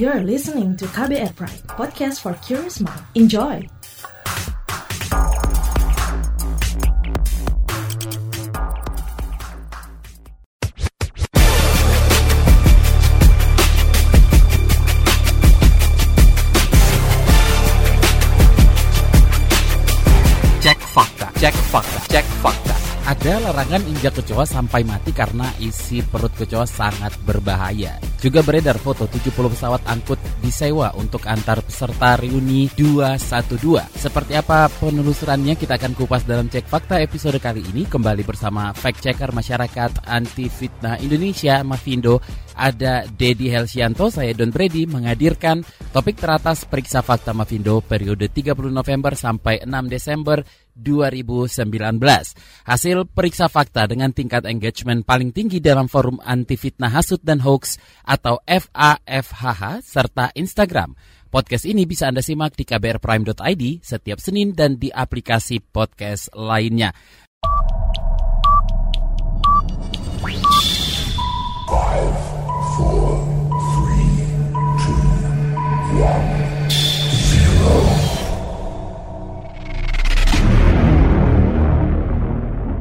You're 0.00 0.24
listening 0.24 0.80
to 0.80 0.88
KBR 0.96 1.36
Pride, 1.36 1.60
podcast 1.76 2.24
for 2.24 2.32
curious 2.40 2.80
mind. 2.80 3.04
Enjoy! 3.12 3.60
Cek 20.64 20.80
fakta, 20.96 21.28
cek 21.36 21.52
fakta, 21.68 22.00
cek 22.08 22.26
fakta. 22.40 22.74
Ada 23.04 23.52
larangan 23.52 23.84
injak 23.84 24.16
kecoa 24.16 24.48
sampai 24.48 24.80
mati 24.80 25.12
karena 25.12 25.52
isi 25.60 26.00
perut 26.00 26.32
kecoa 26.32 26.64
sangat 26.64 27.12
berbahaya. 27.28 28.09
Juga 28.20 28.44
beredar 28.44 28.76
foto 28.76 29.08
70 29.08 29.32
pesawat 29.32 29.80
angkut 29.88 30.20
disewa 30.44 30.92
untuk 31.00 31.24
antar 31.24 31.64
peserta 31.64 32.20
reuni 32.20 32.68
212. 32.76 33.96
Seperti 33.96 34.36
apa 34.36 34.68
penelusurannya? 34.68 35.56
Kita 35.56 35.80
akan 35.80 35.96
kupas 35.96 36.28
dalam 36.28 36.52
cek 36.52 36.68
fakta 36.68 37.00
episode 37.00 37.40
kali 37.40 37.64
ini. 37.72 37.88
Kembali 37.88 38.20
bersama 38.20 38.76
fact 38.76 39.00
checker 39.00 39.32
masyarakat 39.32 40.04
anti 40.04 40.52
fitnah 40.52 41.00
Indonesia 41.00 41.64
Mavindo 41.64 42.20
ada 42.60 43.08
Dedi 43.08 43.48
Helsianto, 43.48 44.12
saya 44.12 44.36
Don 44.36 44.52
Brady 44.52 44.84
menghadirkan 44.84 45.64
topik 45.96 46.20
teratas 46.20 46.68
periksa 46.68 47.00
fakta 47.00 47.32
Mavindo 47.32 47.80
periode 47.80 48.28
30 48.28 48.68
November 48.68 49.16
sampai 49.16 49.64
6 49.64 49.88
Desember 49.88 50.44
2019. 50.80 52.00
Hasil 52.64 53.04
periksa 53.12 53.52
fakta 53.52 53.84
dengan 53.84 54.10
tingkat 54.10 54.48
engagement 54.48 55.04
paling 55.04 55.30
tinggi 55.30 55.60
dalam 55.60 55.86
forum 55.86 56.18
anti 56.24 56.56
fitnah 56.56 56.90
hasut 56.90 57.20
dan 57.20 57.44
hoax 57.44 57.76
atau 58.02 58.40
FAFHH 58.48 59.84
serta 59.84 60.32
Instagram. 60.32 60.96
Podcast 61.30 61.62
ini 61.62 61.86
bisa 61.86 62.10
Anda 62.10 62.26
simak 62.26 62.58
di 62.58 62.66
kbrprime.id 62.66 63.86
setiap 63.86 64.18
Senin 64.18 64.50
dan 64.50 64.82
di 64.82 64.90
aplikasi 64.90 65.62
podcast 65.62 66.34
lainnya. 66.34 66.90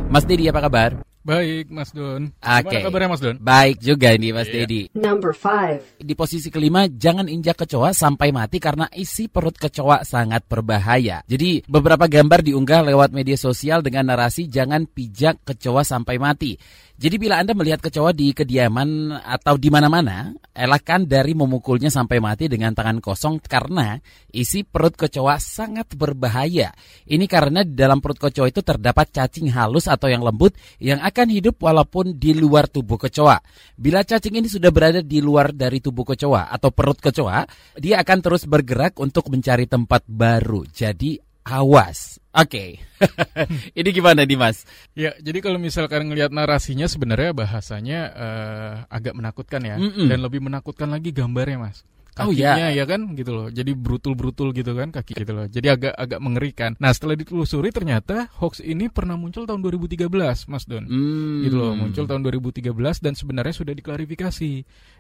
Mas 0.10 0.26
Dedi 0.26 0.50
apa 0.50 0.58
kabar? 0.66 1.09
Baik, 1.20 1.68
Mas 1.68 1.92
Don. 1.92 2.32
Oke. 2.32 2.72
Gimana 2.72 2.86
kabarnya 2.88 3.10
Mas 3.12 3.22
Don? 3.22 3.36
Baik 3.44 3.78
juga 3.84 4.16
ini 4.16 4.32
Mas 4.32 4.48
Iya. 4.48 4.64
Dedi. 4.64 4.82
Number 4.96 5.36
five. 5.36 5.84
Di 6.00 6.16
posisi 6.16 6.48
kelima, 6.48 6.88
jangan 6.88 7.28
injak 7.28 7.60
kecoa 7.68 7.92
sampai 7.92 8.32
mati 8.32 8.58
karena 8.58 8.88
isi 8.96 9.28
perut 9.28 9.60
kecoa 9.60 10.08
sangat 10.08 10.48
berbahaya. 10.48 11.20
Jadi 11.28 11.68
beberapa 11.68 12.08
gambar 12.08 12.40
diunggah 12.40 12.88
lewat 12.88 13.12
media 13.12 13.36
sosial 13.36 13.84
dengan 13.84 14.08
narasi 14.08 14.48
jangan 14.48 14.88
pijak 14.88 15.44
kecoa 15.44 15.84
sampai 15.84 16.16
mati. 16.16 16.56
Jadi 17.00 17.16
bila 17.16 17.40
Anda 17.40 17.56
melihat 17.56 17.80
kecoa 17.80 18.12
di 18.12 18.36
kediaman 18.36 19.16
atau 19.24 19.56
di 19.56 19.72
mana-mana, 19.72 20.36
elakkan 20.52 21.08
dari 21.08 21.32
memukulnya 21.32 21.88
sampai 21.88 22.20
mati 22.20 22.52
dengan 22.52 22.76
tangan 22.76 23.00
kosong 23.00 23.40
karena 23.40 23.96
isi 24.36 24.68
perut 24.68 25.00
kecoa 25.00 25.40
sangat 25.40 25.96
berbahaya. 25.96 26.76
Ini 27.08 27.24
karena 27.32 27.64
di 27.64 27.72
dalam 27.72 28.04
perut 28.04 28.20
kecoa 28.20 28.52
itu 28.52 28.60
terdapat 28.60 29.16
cacing 29.16 29.48
halus 29.48 29.88
atau 29.88 30.12
yang 30.12 30.20
lembut 30.20 30.52
yang 30.84 31.00
akan 31.10 31.28
hidup 31.34 31.58
walaupun 31.60 32.16
di 32.16 32.38
luar 32.38 32.70
tubuh 32.70 33.02
kecoa. 33.02 33.42
Bila 33.76 34.06
cacing 34.06 34.40
ini 34.40 34.48
sudah 34.48 34.70
berada 34.70 35.02
di 35.02 35.20
luar 35.20 35.52
dari 35.52 35.82
tubuh 35.82 36.06
kecoa 36.06 36.54
atau 36.54 36.70
perut 36.70 37.02
kecoa, 37.02 37.44
dia 37.82 38.00
akan 38.00 38.18
terus 38.22 38.46
bergerak 38.46 38.96
untuk 39.02 39.28
mencari 39.34 39.66
tempat 39.66 40.06
baru. 40.08 40.64
Jadi 40.70 41.18
awas. 41.50 42.22
Oke. 42.30 42.78
ini 43.80 43.90
gimana 43.90 44.24
Dimas? 44.24 44.70
Ya, 44.94 45.18
jadi 45.18 45.42
kalau 45.42 45.58
misalkan 45.58 46.06
ngelihat 46.06 46.30
narasinya 46.30 46.86
sebenarnya 46.86 47.34
bahasanya 47.34 48.00
eh, 48.14 48.74
agak 48.94 49.18
menakutkan 49.18 49.66
ya 49.66 49.76
Mm-mm. 49.82 50.06
dan 50.06 50.22
lebih 50.22 50.46
menakutkan 50.46 50.94
lagi 50.94 51.10
gambarnya, 51.10 51.58
Mas. 51.58 51.82
Oh, 52.22 52.32
Kakinya 52.36 52.68
ya. 52.70 52.84
ya 52.84 52.86
kan 52.86 53.16
gitu 53.16 53.32
loh. 53.32 53.48
Jadi 53.48 53.72
brutul-brutul 53.74 54.52
gitu 54.52 54.76
kan 54.76 54.92
kaki 54.92 55.16
gitu 55.24 55.32
loh. 55.32 55.46
Jadi 55.48 55.68
agak 55.72 55.94
agak 55.96 56.20
mengerikan. 56.20 56.76
Nah, 56.78 56.92
setelah 56.92 57.16
ditelusuri 57.16 57.72
ternyata 57.72 58.28
hoax 58.38 58.60
ini 58.60 58.92
pernah 58.92 59.16
muncul 59.16 59.48
tahun 59.48 59.64
2013, 59.64 60.50
Mas 60.52 60.66
Don. 60.68 60.90
Hmm. 60.90 61.46
gitu 61.46 61.56
loh 61.56 61.78
muncul 61.78 62.10
tahun 62.10 62.22
2013 62.26 62.74
dan 63.06 63.14
sebenarnya 63.14 63.54
sudah 63.54 63.74
diklarifikasi 63.78 64.52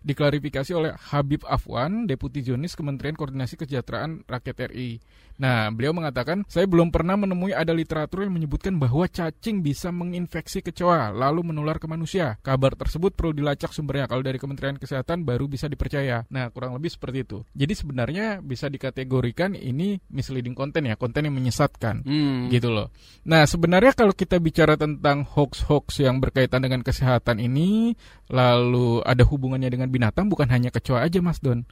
diklarifikasi 0.05 0.71
oleh 0.77 0.93
Habib 1.09 1.41
Afwan 1.49 2.05
Deputi 2.05 2.45
Jonis 2.45 2.77
Kementerian 2.77 3.17
Koordinasi 3.17 3.57
Kesejahteraan 3.57 4.29
Rakyat 4.29 4.69
RI 4.69 5.01
nah 5.39 5.71
beliau 5.73 5.95
mengatakan 5.95 6.45
saya 6.45 6.69
belum 6.69 6.93
pernah 6.93 7.15
menemui 7.15 7.55
ada 7.55 7.73
literatur 7.73 8.27
yang 8.27 8.35
menyebutkan 8.35 8.75
bahwa 8.75 9.07
cacing 9.09 9.65
bisa 9.65 9.89
menginfeksi 9.89 10.61
kecoa 10.61 11.15
lalu 11.15 11.49
menular 11.49 11.79
ke 11.81 11.87
manusia 11.89 12.37
kabar 12.43 12.75
tersebut 12.75 13.15
perlu 13.15 13.33
dilacak 13.33 13.73
sumbernya 13.73 14.05
kalau 14.05 14.21
dari 14.21 14.37
Kementerian 14.37 14.77
Kesehatan 14.77 15.25
baru 15.25 15.49
bisa 15.49 15.65
dipercaya 15.65 16.27
nah 16.29 16.53
kurang 16.53 16.77
lebih 16.77 16.93
seperti 16.93 17.08
itu 17.15 17.43
jadi 17.53 17.73
sebenarnya 17.73 18.25
bisa 18.41 18.67
dikategorikan 18.67 19.53
ini 19.53 20.01
misleading 20.09 20.53
konten 20.53 20.85
ya 20.85 20.95
konten 20.95 21.25
yang 21.25 21.35
menyesatkan 21.35 22.01
Hmm. 22.05 22.47
gitu 22.49 22.69
loh. 22.71 22.89
Nah 23.27 23.45
sebenarnya 23.45 23.93
kalau 23.93 24.13
kita 24.15 24.39
bicara 24.39 24.75
tentang 24.79 25.25
hoax-hoax 25.27 26.01
yang 26.01 26.17
berkaitan 26.23 26.63
dengan 26.63 26.81
kesehatan 26.81 27.37
ini, 27.39 27.93
lalu 28.29 29.01
ada 29.03 29.23
hubungannya 29.25 29.69
dengan 29.69 29.89
binatang, 29.91 30.29
bukan 30.29 30.49
hanya 30.49 30.69
kecoa 30.73 31.05
aja 31.05 31.19
Mas 31.21 31.41
Don, 31.43 31.65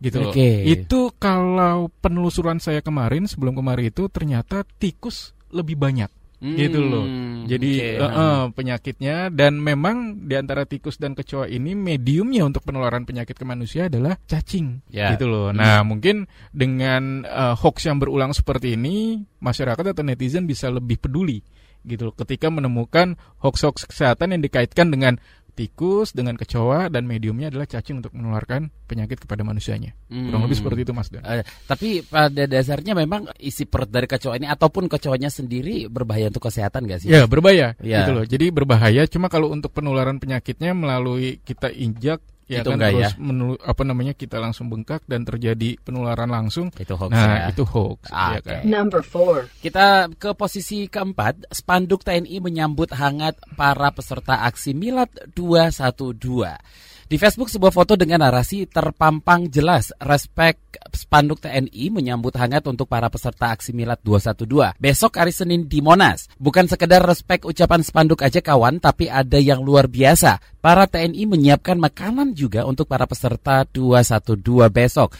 gitu 0.00 0.20
loh. 0.22 0.32
Itu 0.34 1.14
kalau 1.16 1.92
penelusuran 2.02 2.58
saya 2.58 2.80
kemarin 2.80 3.26
sebelum 3.30 3.54
kemarin 3.58 3.90
itu 3.90 4.08
ternyata 4.10 4.66
tikus 4.78 5.32
lebih 5.54 5.78
banyak. 5.78 6.10
Gitu 6.42 6.80
loh. 6.84 7.04
Hmm, 7.04 7.46
Jadi 7.46 7.70
oke, 7.78 7.90
eh, 7.96 8.00
ha. 8.00 8.22
eh, 8.22 8.44
penyakitnya 8.52 9.16
dan 9.32 9.60
memang 9.60 10.26
di 10.28 10.34
antara 10.36 10.68
tikus 10.68 11.00
dan 11.00 11.16
kecoa 11.16 11.48
ini 11.48 11.72
mediumnya 11.72 12.44
untuk 12.44 12.64
penularan 12.66 13.06
penyakit 13.08 13.36
ke 13.38 13.44
manusia 13.46 13.86
adalah 13.86 14.18
cacing. 14.28 14.84
Ya. 14.92 15.14
Gitu 15.14 15.28
loh. 15.28 15.54
Nah, 15.54 15.80
mungkin 15.86 16.28
dengan 16.52 17.24
eh, 17.24 17.54
hoax 17.56 17.88
yang 17.88 17.96
berulang 17.96 18.36
seperti 18.36 18.76
ini, 18.76 19.24
masyarakat 19.40 19.94
atau 19.94 20.04
netizen 20.04 20.44
bisa 20.44 20.68
lebih 20.68 21.00
peduli 21.00 21.40
gitu 21.84 22.08
loh 22.08 22.16
ketika 22.16 22.48
menemukan 22.48 23.20
hoax-hoax 23.44 23.84
kesehatan 23.84 24.32
yang 24.32 24.40
dikaitkan 24.40 24.88
dengan 24.88 25.20
tikus, 25.54 26.10
dengan 26.10 26.34
kecoa 26.34 26.90
dan 26.90 27.06
mediumnya 27.06 27.48
adalah 27.48 27.64
cacing 27.64 28.02
untuk 28.02 28.12
menularkan 28.12 28.68
penyakit 28.84 29.22
kepada 29.22 29.46
manusianya. 29.46 29.94
Kurang 30.10 30.42
Hmm. 30.42 30.44
lebih 30.44 30.58
seperti 30.58 30.80
itu, 30.84 30.92
Mas 30.92 31.08
Dan. 31.08 31.22
Eh, 31.22 31.46
tapi 31.64 32.02
pada 32.02 32.44
dasarnya 32.44 32.92
memang 32.92 33.30
isi 33.38 33.64
perut 33.64 33.88
dari 33.88 34.10
kecoa 34.10 34.36
ini 34.36 34.50
ataupun 34.50 34.90
kecoanya 34.90 35.30
sendiri 35.30 35.86
berbahaya 35.86 36.28
untuk 36.28 36.50
kesehatan 36.50 36.84
gak 36.90 37.06
sih? 37.06 37.08
Ya, 37.08 37.24
berbahaya 37.24 37.78
Ya. 37.80 38.02
gitu 38.04 38.12
loh. 38.12 38.24
Jadi 38.26 38.50
berbahaya 38.50 39.06
cuma 39.06 39.30
kalau 39.30 39.54
untuk 39.54 39.70
penularan 39.70 40.18
penyakitnya 40.18 40.74
melalui 40.74 41.38
kita 41.40 41.70
injak 41.70 42.20
ya 42.44 42.60
Itu 42.60 42.72
kan 42.72 42.76
enggak 42.76 42.90
terus 42.92 43.04
ya? 43.04 43.10
menulu- 43.16 43.60
apa 43.60 43.82
namanya 43.82 44.12
kita 44.12 44.36
langsung 44.36 44.68
bengkak 44.68 45.00
dan 45.08 45.24
terjadi 45.24 45.80
penularan 45.80 46.28
langsung. 46.28 46.68
Itu 46.76 46.94
hoax 46.94 47.12
nah, 47.12 47.48
ya. 47.48 47.52
itu 47.52 47.64
hoax 47.64 48.00
Ah, 48.12 48.36
ya 48.36 48.40
kan. 48.44 48.62
Number 48.68 49.00
four. 49.00 49.48
Kita 49.64 50.12
ke 50.12 50.36
posisi 50.36 50.84
keempat, 50.86 51.48
spanduk 51.48 52.04
TNI 52.04 52.36
menyambut 52.44 52.92
hangat 52.92 53.40
para 53.56 53.88
peserta 53.92 54.44
aksi 54.44 54.76
Milad 54.76 55.08
212. 55.32 56.60
Di 57.04 57.20
Facebook 57.20 57.52
sebuah 57.52 57.68
foto 57.68 58.00
dengan 58.00 58.24
narasi 58.24 58.64
terpampang 58.64 59.52
jelas 59.52 59.92
respek 60.00 60.80
spanduk 60.88 61.36
TNI 61.36 61.92
menyambut 61.92 62.32
hangat 62.32 62.64
untuk 62.64 62.88
para 62.88 63.12
peserta 63.12 63.52
aksi 63.52 63.76
Milad 63.76 64.00
212. 64.00 64.80
Besok 64.80 65.12
hari 65.20 65.28
Senin 65.28 65.68
di 65.68 65.84
Monas. 65.84 66.32
Bukan 66.40 66.64
sekedar 66.64 67.04
respek 67.04 67.44
ucapan 67.44 67.84
spanduk 67.84 68.24
aja 68.24 68.40
kawan, 68.40 68.80
tapi 68.80 69.12
ada 69.12 69.36
yang 69.36 69.60
luar 69.60 69.84
biasa. 69.84 70.40
Para 70.64 70.88
TNI 70.88 71.28
menyiapkan 71.28 71.76
makanan 71.76 72.32
juga 72.32 72.64
untuk 72.64 72.88
para 72.88 73.04
peserta 73.04 73.68
212 73.68 74.72
besok. 74.72 75.12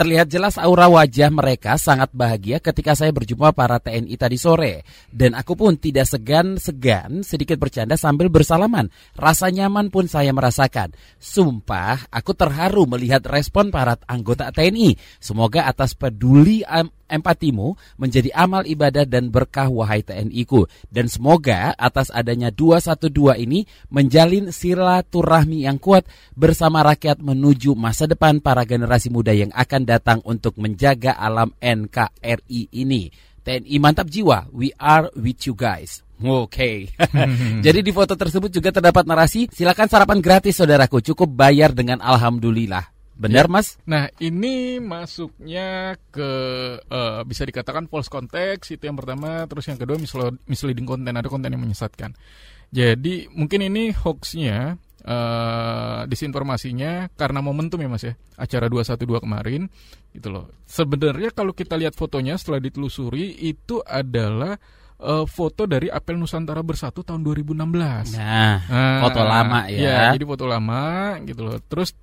Terlihat 0.00 0.32
jelas 0.32 0.56
aura 0.56 0.88
wajah 0.88 1.28
mereka 1.28 1.76
sangat 1.76 2.08
bahagia 2.16 2.56
ketika 2.56 2.96
saya 2.96 3.12
berjumpa 3.12 3.52
para 3.52 3.76
TNI 3.76 4.16
tadi 4.16 4.40
sore. 4.40 4.80
Dan 5.12 5.36
aku 5.36 5.52
pun 5.52 5.76
tidak 5.76 6.08
segan-segan 6.08 7.20
sedikit 7.20 7.60
bercanda 7.60 8.00
sambil 8.00 8.32
bersalaman. 8.32 8.88
Rasa 9.12 9.52
nyaman 9.52 9.92
pun 9.92 10.08
saya 10.08 10.32
merasakan. 10.32 10.96
Sumpah, 11.20 12.08
aku 12.08 12.32
terharu 12.32 12.88
melihat 12.88 13.20
respon 13.28 13.68
para 13.68 14.00
anggota 14.08 14.48
TNI. 14.48 14.96
Semoga 15.20 15.68
atas 15.68 15.92
peduli 15.92 16.64
empatimu 17.10 17.74
menjadi 17.98 18.30
amal 18.32 18.62
ibadah 18.62 19.02
dan 19.04 19.28
berkah 19.34 19.66
wahai 19.66 20.06
TNI-ku. 20.06 20.70
Dan 20.86 21.10
semoga 21.10 21.74
atas 21.74 22.14
adanya 22.14 22.54
212 22.54 23.10
ini 23.42 23.66
menjalin 23.90 24.54
silaturahmi 24.54 25.66
yang 25.66 25.82
kuat 25.82 26.06
bersama 26.38 26.86
rakyat 26.86 27.18
menuju 27.18 27.74
masa 27.74 28.06
depan 28.06 28.38
para 28.38 28.62
generasi 28.62 29.10
muda 29.10 29.34
yang 29.34 29.50
akan 29.50 29.82
datang 29.82 30.18
untuk 30.22 30.54
menjaga 30.56 31.18
alam 31.18 31.50
NKRI 31.58 32.70
ini. 32.70 33.10
TNI 33.40 33.76
mantap 33.82 34.06
jiwa, 34.06 34.46
we 34.54 34.70
are 34.78 35.10
with 35.18 35.42
you 35.48 35.56
guys. 35.56 36.04
Oke. 36.20 36.92
Jadi 37.64 37.80
di 37.80 37.92
foto 37.96 38.12
tersebut 38.12 38.52
juga 38.52 38.68
terdapat 38.68 39.08
narasi, 39.08 39.48
silakan 39.48 39.88
sarapan 39.88 40.20
gratis 40.20 40.60
saudaraku, 40.60 41.00
cukup 41.00 41.32
bayar 41.32 41.72
dengan 41.72 42.04
alhamdulillah. 42.04 42.99
Benar, 43.20 43.46
Ya. 43.46 43.52
Mas? 43.52 43.76
Nah, 43.84 44.08
ini 44.16 44.80
masuknya 44.80 46.00
ke 46.08 46.30
eh, 46.80 47.20
bisa 47.28 47.44
dikatakan 47.44 47.84
false 47.86 48.08
context 48.08 48.72
itu 48.72 48.88
yang 48.88 48.96
pertama, 48.96 49.44
terus 49.44 49.68
yang 49.68 49.76
kedua 49.76 50.00
misle- 50.00 50.40
misleading 50.48 50.88
konten, 50.88 51.12
ada 51.12 51.28
konten 51.28 51.52
yang 51.52 51.60
menyesatkan. 51.60 52.16
Jadi 52.72 53.28
mungkin 53.36 53.60
ini 53.68 53.92
hoaxnya 53.92 54.80
eh 55.00 56.00
disinformasinya 56.04 57.08
karena 57.16 57.40
momentum 57.40 57.80
ya 57.80 57.88
Mas 57.88 58.04
ya. 58.04 58.14
Acara 58.36 58.68
212 58.68 59.24
kemarin 59.24 59.68
gitu 60.12 60.28
loh. 60.28 60.48
Sebenarnya 60.64 61.32
kalau 61.32 61.52
kita 61.52 61.76
lihat 61.76 61.96
fotonya 61.96 62.36
setelah 62.36 62.60
ditelusuri 62.60 63.36
itu 63.44 63.80
adalah 63.80 64.56
eh, 65.00 65.24
foto 65.24 65.64
dari 65.64 65.88
Apel 65.88 66.20
Nusantara 66.20 66.60
Bersatu 66.60 67.00
tahun 67.00 67.20
2016. 67.24 68.16
Nah, 68.16 68.56
Nah, 68.68 69.00
foto 69.04 69.20
lama 69.24 69.60
ya. 69.68 69.76
Iya, 69.80 69.98
jadi 70.16 70.24
foto 70.28 70.44
lama 70.44 70.82
gitu 71.24 71.40
loh. 71.48 71.56
Terus 71.64 71.96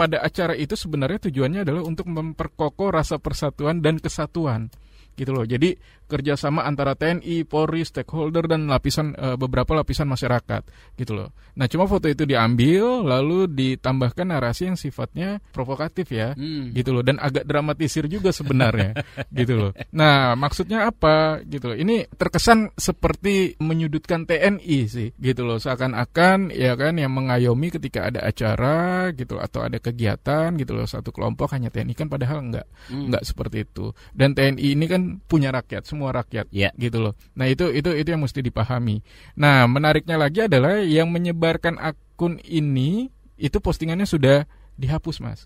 pada 0.00 0.24
acara 0.24 0.56
itu 0.56 0.72
sebenarnya 0.80 1.28
tujuannya 1.28 1.60
adalah 1.60 1.84
untuk 1.84 2.08
memperkokoh 2.08 2.88
rasa 2.88 3.20
persatuan 3.20 3.84
dan 3.84 4.00
kesatuan 4.00 4.72
gitu 5.12 5.36
loh. 5.36 5.44
Jadi 5.44 5.76
kerjasama 6.10 6.66
antara 6.66 6.98
TNI, 6.98 7.46
Polri, 7.46 7.86
stakeholder 7.86 8.50
dan 8.50 8.66
lapisan 8.66 9.14
eh, 9.14 9.38
beberapa 9.38 9.70
lapisan 9.72 10.10
masyarakat 10.10 10.66
gitu 10.98 11.14
loh. 11.14 11.30
Nah 11.54 11.70
cuma 11.70 11.86
foto 11.86 12.10
itu 12.10 12.26
diambil 12.26 13.06
lalu 13.06 13.46
ditambahkan 13.46 14.26
narasi 14.26 14.66
yang 14.66 14.74
sifatnya 14.74 15.38
provokatif 15.54 16.10
ya 16.10 16.34
Hmm. 16.34 16.72
gitu 16.72 16.90
loh 16.90 17.04
dan 17.04 17.20
agak 17.20 17.44
dramatisir 17.44 18.08
juga 18.08 18.32
sebenarnya 18.32 18.96
gitu 19.38 19.54
loh. 19.54 19.70
Nah, 19.92 20.32
maksudnya 20.34 20.88
apa 20.88 21.44
gitu 21.44 21.70
loh. 21.70 21.76
Ini 21.76 22.08
terkesan 22.10 22.72
seperti 22.74 23.60
menyudutkan 23.60 24.24
TNI 24.24 24.78
sih 24.88 25.12
gitu 25.14 25.44
loh. 25.44 25.60
Seakan-akan 25.60 26.48
ya 26.50 26.72
kan 26.74 26.96
yang 26.96 27.12
mengayomi 27.12 27.68
ketika 27.68 28.08
ada 28.08 28.24
acara 28.24 29.12
gitu 29.12 29.36
atau 29.36 29.60
ada 29.60 29.76
kegiatan 29.76 30.56
gitu 30.56 30.72
loh 30.72 30.88
satu 30.88 31.12
kelompok 31.12 31.52
hanya 31.52 31.68
TNI 31.68 31.92
kan 31.92 32.08
padahal 32.08 32.40
enggak 32.40 32.64
Hmm. 32.88 33.12
enggak 33.12 33.22
seperti 33.28 33.68
itu. 33.68 33.92
Dan 34.16 34.32
TNI 34.32 34.72
ini 34.72 34.86
kan 34.88 35.20
punya 35.20 35.52
rakyat, 35.52 35.84
semua 35.84 35.99
rakyat 36.08 36.48
Ya. 36.48 36.72
gitu 36.80 37.04
loh. 37.04 37.12
Nah, 37.36 37.44
itu 37.44 37.68
itu 37.68 37.92
itu 37.92 38.08
yang 38.08 38.24
mesti 38.24 38.40
dipahami. 38.40 39.04
Nah, 39.36 39.68
menariknya 39.68 40.16
lagi 40.16 40.48
adalah 40.48 40.80
yang 40.80 41.12
menyebarkan 41.12 41.76
akun 41.76 42.40
ini 42.40 43.12
itu 43.36 43.60
postingannya 43.60 44.08
sudah 44.08 44.48
dihapus, 44.80 45.20
Mas. 45.20 45.44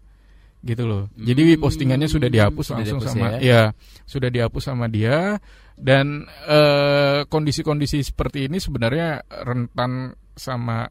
Gitu 0.63 0.87
loh. 0.87 1.11
Jadi 1.19 1.59
Hmm, 1.59 1.61
postingannya 1.61 2.09
sudah 2.09 2.31
dihapus 2.31 2.73
sudah 2.73 2.79
langsung 2.81 3.01
dihapus 3.03 3.13
sama 3.19 3.27
ya. 3.37 3.39
ya, 3.43 3.63
sudah 4.07 4.29
dihapus 4.31 4.63
sama 4.65 4.87
dia 4.87 5.43
dan 5.75 6.25
eh, 6.47 7.27
kondisi-kondisi 7.27 8.01
seperti 8.01 8.47
ini 8.47 8.63
sebenarnya 8.63 9.27
rentan 9.45 10.15
sama 10.39 10.87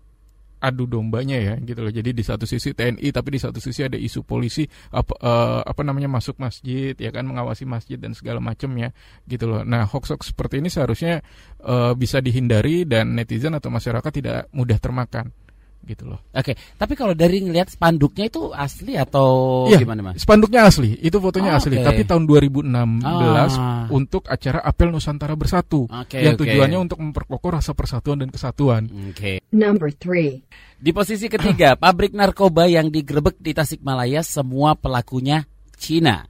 adu 0.64 0.88
dombanya 0.88 1.36
ya 1.36 1.54
gitu 1.60 1.84
loh. 1.84 1.92
Jadi 1.92 2.16
di 2.16 2.24
satu 2.24 2.48
sisi 2.48 2.72
TNI 2.72 3.12
tapi 3.12 3.36
di 3.36 3.40
satu 3.44 3.60
sisi 3.60 3.84
ada 3.84 4.00
isu 4.00 4.24
polisi 4.24 4.64
apa 4.96 5.14
eh, 5.20 5.62
apa 5.68 5.82
namanya 5.84 6.08
masuk 6.08 6.40
masjid 6.40 6.96
ya 6.96 7.12
kan 7.12 7.28
mengawasi 7.28 7.68
masjid 7.68 8.00
dan 8.00 8.16
segala 8.16 8.40
macam 8.40 8.72
ya 8.80 8.96
gitu 9.28 9.52
loh. 9.52 9.68
Nah, 9.68 9.84
hoax-hoax 9.84 10.32
seperti 10.32 10.64
ini 10.64 10.72
seharusnya 10.72 11.20
eh, 11.60 11.94
bisa 12.00 12.24
dihindari 12.24 12.88
dan 12.88 13.20
netizen 13.20 13.52
atau 13.60 13.68
masyarakat 13.68 14.12
tidak 14.16 14.48
mudah 14.56 14.80
termakan 14.80 15.36
gitu 15.84 16.08
loh. 16.08 16.20
Oke, 16.32 16.56
tapi 16.76 16.94
kalau 16.96 17.12
dari 17.12 17.44
ngelihat 17.44 17.68
spanduknya 17.68 18.32
itu 18.32 18.50
asli 18.52 18.96
atau 18.96 19.64
Iya, 19.68 19.84
gimana, 19.84 20.12
Mas? 20.12 20.24
Spanduknya 20.24 20.64
asli, 20.64 20.96
itu 20.98 21.18
fotonya 21.20 21.56
Oh, 21.56 21.60
asli. 21.60 21.76
oke. 21.76 21.86
Tapi 21.86 22.02
tahun 22.04 22.24
2016 22.24 23.54
Ah. 23.56 23.86
untuk 23.92 24.26
acara 24.28 24.60
Apel 24.60 24.90
Nusantara 24.90 25.36
Bersatu 25.36 25.86
Oke, 25.86 26.20
yang 26.20 26.36
oke. 26.36 26.48
tujuannya 26.48 26.80
untuk 26.80 27.00
memperkokoh 27.00 27.52
rasa 27.54 27.76
persatuan 27.76 28.24
dan 28.24 28.32
kesatuan. 28.32 28.88
Oke. 29.12 29.44
Number 29.52 29.92
three. 29.92 30.40
Di 30.80 30.92
posisi 30.92 31.28
ketiga, 31.28 31.76
pabrik 31.84 32.12
narkoba 32.12 32.68
yang 32.68 32.88
digerebek 32.88 33.40
di 33.40 33.52
Tasikmalaya 33.52 34.24
semua 34.24 34.76
pelakunya 34.76 35.44
Cina. 35.76 36.24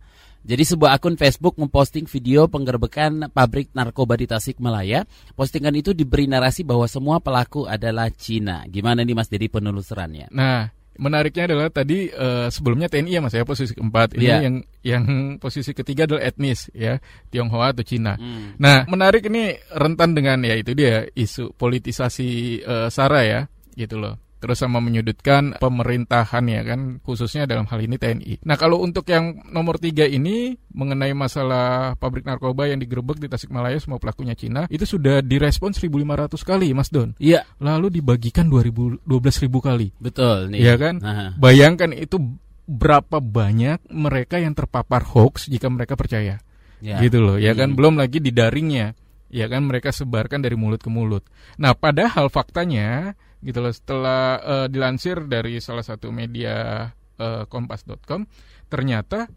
Jadi 0.43 0.63
sebuah 0.67 0.99
akun 0.99 1.15
Facebook 1.15 1.55
memposting 1.55 2.03
video 2.03 2.51
penggerbekan 2.51 3.31
pabrik 3.31 3.71
narkoba 3.71 4.19
di 4.19 4.27
Tasikmalaya. 4.27 5.07
Postingan 5.39 5.71
itu 5.79 5.95
diberi 5.95 6.27
narasi 6.27 6.67
bahwa 6.67 6.83
semua 6.91 7.23
pelaku 7.23 7.63
adalah 7.63 8.11
Cina. 8.11 8.67
Gimana 8.67 9.07
nih 9.07 9.15
Mas 9.15 9.31
Dedi 9.31 9.47
penelusurannya? 9.47 10.27
Nah, 10.35 10.67
menariknya 10.99 11.47
adalah 11.47 11.71
tadi 11.71 12.11
eh, 12.11 12.47
sebelumnya 12.51 12.91
TNI 12.91 13.11
ya 13.15 13.21
Mas 13.23 13.33
ya 13.33 13.47
posisi 13.47 13.71
keempat. 13.71 14.19
Ini 14.19 14.23
Iya. 14.27 14.37
yang 14.43 14.55
yang 14.83 15.03
posisi 15.39 15.71
ketiga 15.71 16.03
adalah 16.05 16.27
etnis 16.27 16.67
ya, 16.75 16.99
Tionghoa 17.31 17.71
atau 17.71 17.87
Cina. 17.87 18.19
Hmm. 18.19 18.59
Nah, 18.59 18.83
menarik 18.91 19.23
ini 19.31 19.55
rentan 19.71 20.11
dengan 20.11 20.43
ya 20.43 20.59
itu 20.59 20.75
dia 20.75 21.07
isu 21.15 21.55
politisasi 21.55 22.59
eh, 22.61 22.87
SARA 22.91 23.21
ya, 23.23 23.41
gitu 23.79 23.95
loh. 23.95 24.22
Terus 24.43 24.59
sama 24.59 24.77
menyudutkan 24.77 25.55
pemerintahan 25.55 26.43
ya 26.43 26.61
kan, 26.61 26.99
khususnya 26.99 27.47
dalam 27.47 27.63
hal 27.63 27.79
ini 27.79 27.95
TNI. 27.95 28.43
Nah 28.43 28.59
kalau 28.59 28.83
untuk 28.83 29.07
yang 29.07 29.39
nomor 29.47 29.79
tiga 29.79 30.03
ini 30.03 30.59
mengenai 30.69 31.15
masalah 31.15 31.95
pabrik 31.95 32.27
narkoba 32.27 32.67
yang 32.67 32.77
digerebek 32.77 33.17
di 33.17 33.31
Tasikmalaya 33.31 33.79
semua 33.79 33.97
pelakunya 33.97 34.35
Cina, 34.35 34.67
itu 34.67 34.83
sudah 34.83 35.23
direspon 35.23 35.71
1.500 35.71 35.87
kali, 36.43 36.75
Mas 36.75 36.91
Don. 36.91 37.15
Iya, 37.15 37.47
Lalu 37.57 38.03
dibagikan 38.03 38.51
2000 38.51 38.99
12.000 39.01 39.47
kali. 39.59 39.95
betul 39.95 40.51
nih. 40.51 40.59
Iya 40.59 40.73
kan? 40.75 40.95
Nah, 40.99 41.31
Bayangkan 41.39 41.95
itu 41.95 42.19
berapa 42.63 43.19
banyak 43.19 43.87
mereka 43.91 44.39
yang 44.39 44.51
terpapar 44.51 45.03
hoax 45.05 45.47
jika 45.47 45.67
mereka 45.67 45.95
percaya 45.95 46.39
ya. 46.79 46.95
gitu 46.99 47.19
loh 47.19 47.35
ya 47.35 47.51
kan 47.51 47.71
Hmm. 47.71 47.77
belum 47.77 47.93
lagi 47.95 48.19
di 48.19 48.31
daringnya 48.31 48.95
ya 49.27 49.47
kan 49.47 49.67
mereka 49.67 49.91
sebarkan 49.91 50.39
dari 50.39 50.55
mulut 50.55 50.79
ke 50.79 50.87
mulut 50.87 51.27
nah 51.55 51.75
padahal 51.75 52.31
faktanya 52.31 53.19
gitu 53.43 53.59
loh. 53.59 53.73
Setelah 53.75 54.23
eh, 54.39 54.67
dilansir 54.71 55.27
dari 55.27 55.59
salah 55.59 55.83
satu 55.83 56.09
media 56.09 56.87
eh, 57.19 57.43
kompas.com 57.45 58.25
ternyata 58.71 59.27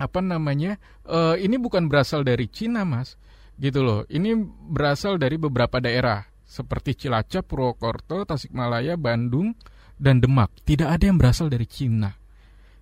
apa 0.00 0.20
namanya 0.24 0.80
eh, 1.04 1.36
ini 1.44 1.60
bukan 1.60 1.86
berasal 1.86 2.24
dari 2.24 2.48
Cina 2.48 2.88
mas 2.88 3.20
gitu 3.60 3.84
loh. 3.84 4.00
Ini 4.08 4.34
berasal 4.72 5.20
dari 5.20 5.36
beberapa 5.36 5.78
daerah 5.78 6.24
seperti 6.50 7.06
Cilacap, 7.06 7.46
Purwokerto, 7.46 8.26
Tasikmalaya, 8.26 8.98
Bandung 8.98 9.54
dan 9.94 10.18
Demak. 10.18 10.50
Tidak 10.64 10.88
ada 10.88 11.04
yang 11.04 11.20
berasal 11.20 11.46
dari 11.46 11.68
Cina. 11.68 12.10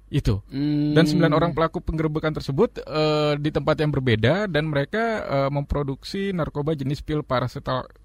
Itu. 0.09 0.41
Hmm. 0.49 0.97
dan 0.97 1.05
sembilan 1.05 1.37
orang 1.37 1.53
pelaku 1.53 1.85
penggerebekan 1.85 2.33
tersebut 2.33 2.81
eh, 2.81 3.37
di 3.37 3.53
tempat 3.53 3.77
yang 3.77 3.93
berbeda 3.93 4.49
dan 4.49 4.73
mereka 4.73 5.21
eh, 5.21 5.51
memproduksi 5.53 6.33
narkoba 6.33 6.73
jenis 6.73 7.05
pil 7.05 7.21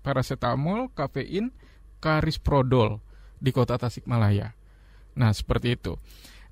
paracetamol, 0.03 0.91
kafein, 0.91 1.55
karisprodol 2.03 2.99
di 3.39 3.55
kota 3.55 3.79
Tasikmalaya. 3.79 4.51
Nah, 5.15 5.31
seperti 5.31 5.79
itu. 5.79 5.95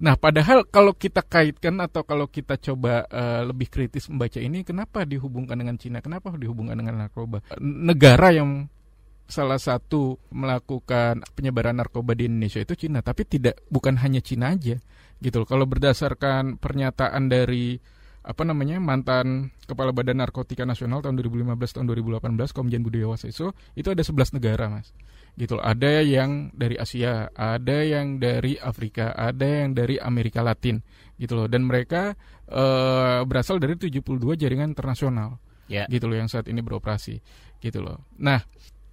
Nah, 0.02 0.18
padahal 0.18 0.66
kalau 0.66 0.96
kita 0.98 1.22
kaitkan 1.22 1.78
atau 1.84 2.02
kalau 2.08 2.26
kita 2.26 2.58
coba 2.58 3.06
eh, 3.06 3.44
lebih 3.46 3.68
kritis 3.70 4.08
membaca 4.08 4.40
ini, 4.40 4.64
kenapa 4.64 5.04
dihubungkan 5.04 5.60
dengan 5.60 5.76
Cina? 5.78 6.00
Kenapa 6.00 6.34
dihubungkan 6.34 6.80
dengan 6.80 7.06
narkoba? 7.06 7.44
Negara 7.62 8.34
yang 8.34 8.66
salah 9.30 9.62
satu 9.62 10.18
melakukan 10.34 11.22
penyebaran 11.38 11.78
narkoba 11.78 12.18
di 12.18 12.26
Indonesia 12.28 12.60
itu 12.60 12.74
Cina, 12.88 13.06
tapi 13.06 13.30
tidak 13.30 13.62
bukan 13.70 14.00
hanya 14.02 14.24
Cina 14.24 14.58
aja 14.58 14.82
gitu 15.22 15.36
loh. 15.44 15.48
Kalau 15.48 15.70
berdasarkan 15.70 16.58
pernyataan 16.58 17.30
dari 17.30 17.78
apa 18.22 18.46
namanya 18.46 18.78
mantan 18.78 19.50
kepala 19.66 19.90
Badan 19.90 20.22
Narkotika 20.22 20.62
Nasional 20.62 21.02
tahun 21.02 21.18
2015 21.18 21.58
tahun 21.82 21.86
2018 21.90 22.54
Komjen 22.54 22.86
Budi 22.86 23.02
Waseso 23.02 23.58
itu 23.74 23.90
ada 23.90 24.06
11 24.06 24.38
negara 24.38 24.70
mas 24.70 24.94
gitu 25.36 25.58
loh. 25.58 25.64
Ada 25.64 26.04
yang 26.04 26.52
dari 26.52 26.76
Asia, 26.76 27.30
ada 27.32 27.78
yang 27.84 28.20
dari 28.20 28.56
Afrika, 28.58 29.16
ada 29.16 29.46
yang 29.66 29.72
dari 29.76 29.96
Amerika 29.98 30.42
Latin 30.42 30.80
gitu 31.16 31.36
loh. 31.36 31.48
Dan 31.48 31.66
mereka 31.66 32.14
eh, 32.52 33.20
berasal 33.24 33.58
dari 33.60 33.80
72 33.80 34.04
jaringan 34.36 34.72
internasional 34.76 35.40
Ya. 35.72 35.88
gitu 35.88 36.12
loh 36.12 36.20
yang 36.20 36.28
saat 36.28 36.52
ini 36.52 36.60
beroperasi 36.60 37.24
gitu 37.64 37.80
loh. 37.80 38.04
Nah, 38.20 38.44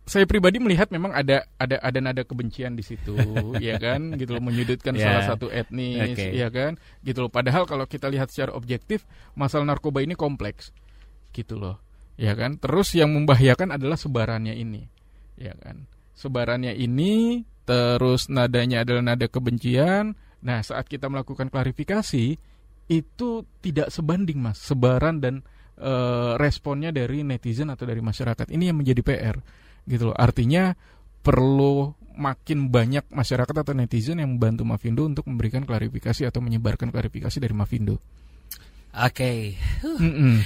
saya 0.07 0.25
pribadi 0.30 0.57
melihat 0.62 0.88
memang 0.95 1.11
ada 1.11 1.42
ada 1.59 1.76
ada 1.83 1.99
nada 1.99 2.23
kebencian 2.23 2.78
di 2.78 2.87
situ, 2.87 3.12
ya 3.61 3.76
kan, 3.83 4.14
gitu 4.14 4.38
loh 4.38 4.42
menyudutkan 4.47 4.95
Ya. 4.95 5.11
salah 5.11 5.35
satu 5.35 5.50
etnis, 5.50 6.14
Oke. 6.14 6.38
ya 6.38 6.49
kan, 6.49 6.78
gitu 7.02 7.26
loh. 7.26 7.30
Padahal 7.35 7.66
kalau 7.66 7.83
kita 7.85 8.07
lihat 8.09 8.30
secara 8.30 8.54
objektif, 8.54 9.04
masalah 9.35 9.66
narkoba 9.66 10.00
ini 10.07 10.14
kompleks, 10.14 10.71
gitu 11.35 11.59
loh, 11.59 11.83
ya 12.14 12.33
kan. 12.38 12.57
Terus 12.57 12.95
yang 12.95 13.11
membahayakan 13.11 13.75
adalah 13.75 13.99
sebarannya 13.99 14.54
ini, 14.54 14.87
ya 15.35 15.59
kan. 15.59 15.83
Sebarannya 16.18 16.75
ini, 16.75 17.46
terus 17.62 18.26
nadanya 18.26 18.82
adalah 18.82 19.14
nada 19.14 19.30
kebencian. 19.30 20.18
Nah, 20.42 20.58
saat 20.66 20.90
kita 20.90 21.06
melakukan 21.06 21.46
klarifikasi, 21.46 22.34
itu 22.90 23.28
tidak 23.62 23.94
sebanding 23.94 24.42
mas, 24.42 24.58
sebaran 24.58 25.22
dan 25.22 25.46
eh, 25.78 26.34
responnya 26.40 26.90
dari 26.90 27.22
netizen 27.22 27.70
atau 27.70 27.87
dari 27.87 28.02
masyarakat. 28.02 28.50
Ini 28.50 28.75
yang 28.75 28.82
menjadi 28.82 29.00
PR 29.06 29.37
gitu 29.87 30.10
loh. 30.10 30.16
Artinya 30.18 30.75
perlu 31.22 31.94
makin 32.18 32.75
banyak 32.75 33.06
masyarakat 33.14 33.54
atau 33.62 33.72
netizen 33.78 34.18
yang 34.18 34.34
membantu 34.34 34.66
Mavindo 34.66 35.06
untuk 35.06 35.30
memberikan 35.30 35.62
klarifikasi 35.62 36.26
atau 36.26 36.42
menyebarkan 36.42 36.90
klarifikasi 36.90 37.38
dari 37.38 37.54
Mavindo. 37.54 38.02
Oke. 38.98 39.54
Mm-mm. 39.84 40.42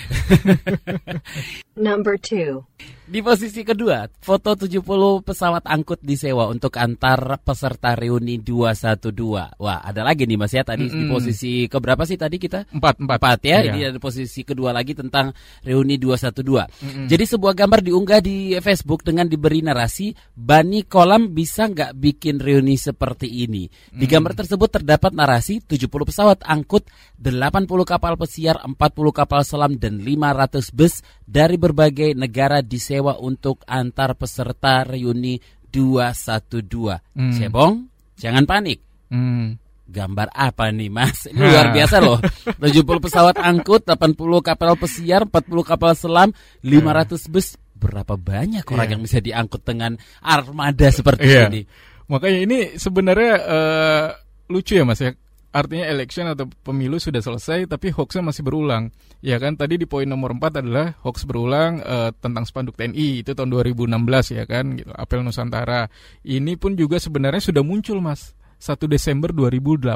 Number 1.88 2.20
two. 2.20 2.66
Di 3.12 3.20
posisi 3.20 3.60
kedua, 3.60 4.08
foto 4.08 4.56
70 4.56 4.80
pesawat 5.20 5.68
angkut 5.68 6.00
disewa 6.00 6.48
untuk 6.48 6.72
antar 6.80 7.44
peserta 7.44 7.92
reuni 7.92 8.40
212. 8.40 9.60
Wah, 9.60 9.84
ada 9.84 10.00
lagi 10.00 10.24
nih 10.24 10.40
Mas 10.40 10.56
ya 10.56 10.64
tadi 10.64 10.88
di 10.88 10.96
Mm-mm. 10.96 11.12
posisi 11.12 11.68
keberapa 11.68 12.08
sih 12.08 12.16
tadi 12.16 12.40
kita? 12.40 12.72
Empat, 12.72 13.04
empat. 13.04 13.20
Empat 13.20 13.40
ya. 13.44 13.68
Iya. 13.68 13.68
Ini 13.68 13.80
ada 13.92 14.00
posisi 14.00 14.40
kedua 14.48 14.72
lagi 14.72 14.96
tentang 14.96 15.28
reuni 15.60 16.00
212. 16.00 16.40
Mm-mm. 16.40 17.06
Jadi 17.12 17.24
sebuah 17.28 17.52
gambar 17.52 17.84
diunggah 17.84 18.24
di 18.24 18.56
Facebook 18.64 19.04
dengan 19.04 19.28
diberi 19.28 19.60
narasi 19.60 20.16
Bani 20.32 20.88
Kolam 20.88 21.36
bisa 21.36 21.68
nggak 21.68 21.92
bikin 21.92 22.40
reuni 22.40 22.80
seperti 22.80 23.28
ini. 23.28 23.68
Di 23.92 24.08
gambar 24.08 24.40
tersebut 24.40 24.80
terdapat 24.80 25.12
narasi 25.12 25.60
70 25.60 25.84
pesawat 25.84 26.48
angkut, 26.48 26.88
80 27.20 27.68
kapal 27.84 28.16
pesiar, 28.16 28.56
40 28.64 28.72
kapal 29.12 29.44
selam 29.44 29.76
dan 29.76 30.00
500 30.00 30.72
bus 30.72 31.04
dari 31.28 31.60
berbagai 31.60 32.16
negara 32.16 32.64
disewa 32.64 33.01
untuk 33.18 33.66
antar 33.66 34.14
peserta 34.14 34.86
reuni 34.86 35.42
212. 35.66 37.00
Hmm. 37.16 37.32
Cebong, 37.32 37.74
jangan 38.14 38.44
panik. 38.46 38.78
Hmm. 39.10 39.58
Gambar 39.82 40.32
apa 40.32 40.72
nih 40.72 40.88
mas? 40.88 41.28
Ini 41.28 41.36
luar 41.36 41.68
biasa 41.68 42.00
loh 42.00 42.16
70 42.56 42.80
pesawat 42.96 43.36
angkut 43.36 43.84
80 43.84 44.16
kapal 44.40 44.72
pesiar 44.80 45.28
40 45.28 45.52
kapal 45.68 45.92
selam 45.92 46.32
500 46.64 47.28
bus 47.28 47.60
Berapa 47.76 48.16
banyak 48.16 48.64
orang 48.64 48.88
Iya. 48.88 48.92
yang 48.96 49.02
bisa 49.04 49.18
diangkut 49.20 49.60
dengan 49.60 49.98
armada 50.24 50.88
seperti 50.88 51.28
Iya. 51.28 51.50
ini 51.52 51.68
Makanya 52.08 52.38
ini 52.40 52.58
sebenarnya 52.80 53.32
eh, 53.36 54.06
lucu 54.48 54.80
ya 54.80 54.84
Mas 54.88 55.02
ya. 55.02 55.12
Artinya 55.52 55.84
election 55.84 56.32
atau 56.32 56.48
pemilu 56.64 56.96
sudah 56.96 57.20
selesai 57.20 57.68
tapi 57.68 57.92
hoaxnya 57.92 58.24
masih 58.24 58.40
berulang. 58.40 58.88
Ya 59.20 59.36
kan 59.36 59.60
tadi 59.60 59.76
di 59.76 59.84
poin 59.84 60.08
nomor 60.08 60.32
4 60.32 60.64
adalah 60.64 60.96
hoax 61.04 61.28
berulang 61.28 61.84
eh, 61.84 62.10
tentang 62.24 62.48
spanduk 62.48 62.80
TNI 62.80 63.20
itu 63.20 63.36
tahun 63.36 63.52
2016 63.52 63.92
ya 64.32 64.44
kan 64.48 64.72
gitu, 64.80 64.90
apel 64.96 65.20
Nusantara. 65.20 65.92
Ini 66.24 66.56
pun 66.56 66.72
juga 66.72 66.96
sebenarnya 66.96 67.44
sudah 67.52 67.60
muncul 67.60 68.00
Mas. 68.00 68.32
1 68.62 68.78
Desember 68.86 69.34
2018 69.34 69.90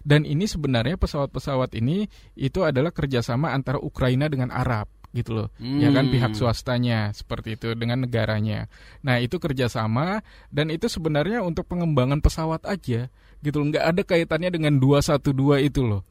dan 0.00 0.24
ini 0.24 0.48
sebenarnya 0.48 0.96
pesawat-pesawat 0.96 1.76
ini 1.76 2.08
itu 2.32 2.64
adalah 2.64 2.96
kerjasama 2.96 3.52
antara 3.52 3.76
Ukraina 3.76 4.24
dengan 4.24 4.48
Arab 4.48 4.88
gitu 5.18 5.34
loh. 5.34 5.48
Ya 5.58 5.90
kan 5.90 6.06
Hmm. 6.06 6.14
pihak 6.14 6.32
swastanya 6.38 7.10
seperti 7.10 7.58
itu 7.58 7.74
dengan 7.74 8.06
negaranya. 8.06 8.70
Nah 9.02 9.18
itu 9.18 9.42
kerjasama 9.42 10.22
dan 10.54 10.70
itu 10.70 10.86
sebenarnya 10.86 11.42
untuk 11.42 11.66
pengembangan 11.66 12.22
pesawat 12.22 12.62
aja 12.64 13.10
gitu 13.42 13.56
loh. 13.58 13.66
Nggak 13.74 13.84
ada 13.84 14.02
kaitannya 14.06 14.50
dengan 14.54 14.78
212 14.78 15.58
itu 15.66 15.82
loh. 15.82 16.06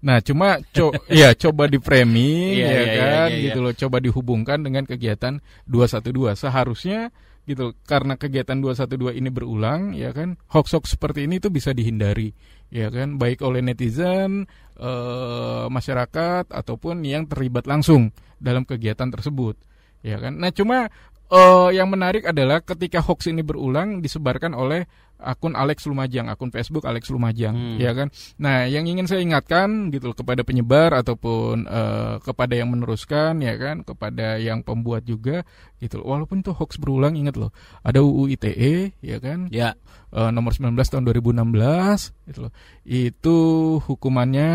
Nah 0.00 0.24
cuma 0.24 0.56
co 0.72 0.96
ya 1.12 1.36
coba 1.36 1.68
di 1.68 1.76
framing 1.76 2.56
Iya, 2.56 2.64
ya 2.64 2.72
iya, 2.72 2.80
iya, 2.80 2.96
kan 2.96 3.28
iya, 3.28 3.36
iya. 3.36 3.44
gitu 3.52 3.58
loh. 3.60 3.72
Coba 3.76 3.96
dihubungkan 4.00 4.58
dengan 4.64 4.88
kegiatan 4.88 5.44
212 5.68 6.40
seharusnya 6.40 7.12
gitu. 7.50 7.74
Karena 7.82 8.14
kegiatan 8.14 8.54
212 8.54 9.18
ini 9.18 9.28
berulang 9.34 9.90
ya 9.92 10.14
kan 10.14 10.38
hoax-hoax 10.54 10.94
seperti 10.94 11.26
ini 11.26 11.42
tuh 11.42 11.50
bisa 11.50 11.74
dihindari 11.74 12.30
ya 12.70 12.86
kan 12.88 13.18
baik 13.18 13.42
oleh 13.42 13.60
netizen 13.60 14.46
eh, 14.78 15.64
masyarakat 15.66 16.54
ataupun 16.54 17.02
yang 17.02 17.26
terlibat 17.26 17.66
langsung 17.66 18.14
dalam 18.38 18.62
kegiatan 18.62 19.10
tersebut 19.10 19.58
ya 20.00 20.16
kan. 20.16 20.38
Nah 20.38 20.48
cuma 20.54 20.88
eh, 21.30 21.68
yang 21.74 21.88
menarik 21.90 22.26
adalah 22.26 22.60
ketika 22.60 22.98
hoax 23.00 23.30
ini 23.30 23.40
berulang 23.46 24.02
disebarkan 24.02 24.52
oleh 24.52 24.84
akun 25.20 25.52
Alex 25.52 25.84
Lumajang 25.84 26.32
akun 26.32 26.48
Facebook 26.48 26.88
Alex 26.88 27.12
Lumajang 27.12 27.52
Hmm. 27.52 27.76
ya 27.76 27.92
kan 27.92 28.08
nah 28.40 28.64
yang 28.64 28.88
ingin 28.88 29.04
saya 29.04 29.20
ingatkan 29.20 29.92
gitu 29.92 30.10
loh, 30.10 30.16
kepada 30.16 30.40
penyebar 30.48 30.96
ataupun 30.96 31.68
eh, 31.68 32.14
kepada 32.24 32.56
yang 32.56 32.72
meneruskan 32.72 33.36
ya 33.44 33.52
kan 33.60 33.84
kepada 33.84 34.40
yang 34.40 34.64
pembuat 34.64 35.04
juga 35.04 35.44
gitu 35.76 36.00
loh. 36.00 36.16
walaupun 36.16 36.40
itu 36.40 36.56
hoax 36.56 36.80
berulang 36.80 37.20
ingat 37.20 37.36
loh 37.36 37.52
ada 37.84 38.00
UU 38.00 38.32
ITE 38.32 38.96
ya 39.04 39.20
kan 39.20 39.52
Ya 39.52 39.76
eh, 40.10 40.30
nomor 40.32 40.56
19 40.56 40.72
tahun 40.88 41.04
2016 41.04 42.16
gitu 42.32 42.48
loh. 42.48 42.52
Itu 42.82 43.36
hukumannya 43.84 44.52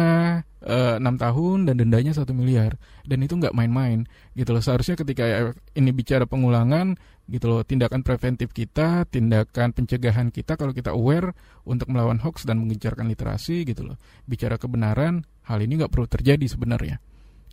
eh, 0.66 0.98
6 0.98 1.06
tahun 1.22 1.58
dan 1.70 1.76
dendanya 1.78 2.12
satu 2.12 2.34
miliar 2.34 2.76
dan 3.06 3.22
itu 3.22 3.38
nggak 3.38 3.54
main-main 3.54 4.10
gitu 4.34 4.52
loh. 4.52 4.60
Seharusnya 4.66 4.98
ketika 4.98 5.54
ini 5.78 5.92
bicara 5.94 6.26
pengulangan 6.26 6.98
gitu 7.30 7.46
loh, 7.50 7.62
tindakan 7.66 8.02
preventif 8.06 8.54
kita, 8.54 9.06
tindakan 9.10 9.74
pencegahan 9.74 10.30
kita 10.30 10.58
kalau 10.58 10.74
kita 10.74 10.94
aware 10.94 11.34
untuk 11.66 11.90
melawan 11.90 12.22
hoax 12.22 12.46
dan 12.46 12.62
mengencarkan 12.62 13.10
literasi 13.10 13.66
gitu 13.66 13.86
loh. 13.86 13.98
Bicara 14.26 14.58
kebenaran, 14.58 15.26
hal 15.46 15.62
ini 15.62 15.82
nggak 15.82 15.94
perlu 15.94 16.10
terjadi 16.10 16.46
sebenarnya. 16.46 16.98